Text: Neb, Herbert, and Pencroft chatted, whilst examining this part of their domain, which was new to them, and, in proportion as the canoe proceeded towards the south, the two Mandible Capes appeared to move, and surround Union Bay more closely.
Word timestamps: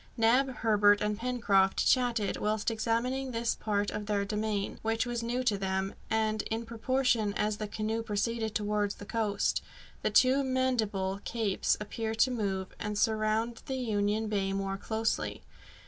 Neb, 0.17 0.49
Herbert, 0.63 0.99
and 0.99 1.15
Pencroft 1.15 1.85
chatted, 1.87 2.37
whilst 2.37 2.71
examining 2.71 3.29
this 3.29 3.53
part 3.53 3.91
of 3.91 4.07
their 4.07 4.25
domain, 4.25 4.79
which 4.81 5.05
was 5.05 5.21
new 5.21 5.43
to 5.43 5.59
them, 5.59 5.93
and, 6.09 6.41
in 6.49 6.65
proportion 6.65 7.35
as 7.35 7.57
the 7.57 7.67
canoe 7.67 8.01
proceeded 8.01 8.55
towards 8.55 8.95
the 8.95 9.05
south, 9.13 9.61
the 10.01 10.09
two 10.09 10.43
Mandible 10.43 11.19
Capes 11.23 11.77
appeared 11.79 12.17
to 12.17 12.31
move, 12.31 12.69
and 12.79 12.97
surround 12.97 13.61
Union 13.67 14.27
Bay 14.27 14.53
more 14.53 14.75
closely. 14.77 15.43